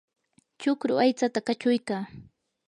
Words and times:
chukru 0.61 0.93
aytsata 1.03 1.39
kachuykaa. 1.47 2.03